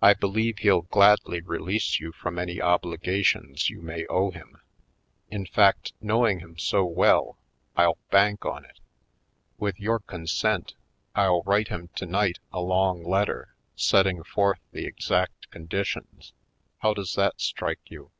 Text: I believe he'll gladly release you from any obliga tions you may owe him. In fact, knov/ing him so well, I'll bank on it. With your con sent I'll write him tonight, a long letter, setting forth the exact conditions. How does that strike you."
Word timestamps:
I 0.00 0.14
believe 0.14 0.58
he'll 0.58 0.82
gladly 0.82 1.40
release 1.40 1.98
you 1.98 2.12
from 2.12 2.38
any 2.38 2.58
obliga 2.58 3.24
tions 3.24 3.68
you 3.68 3.82
may 3.82 4.06
owe 4.06 4.30
him. 4.30 4.58
In 5.32 5.46
fact, 5.46 5.94
knov/ing 6.00 6.38
him 6.38 6.56
so 6.58 6.84
well, 6.84 7.36
I'll 7.76 7.98
bank 8.08 8.44
on 8.46 8.64
it. 8.64 8.78
With 9.58 9.80
your 9.80 9.98
con 9.98 10.28
sent 10.28 10.74
I'll 11.16 11.42
write 11.42 11.66
him 11.70 11.88
tonight, 11.96 12.38
a 12.52 12.60
long 12.60 13.02
letter, 13.02 13.56
setting 13.74 14.22
forth 14.22 14.60
the 14.70 14.84
exact 14.86 15.50
conditions. 15.50 16.32
How 16.78 16.94
does 16.94 17.14
that 17.16 17.40
strike 17.40 17.80
you." 17.86 18.12